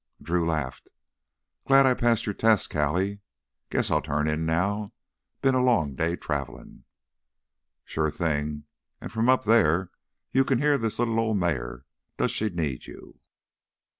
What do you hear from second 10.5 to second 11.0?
hear this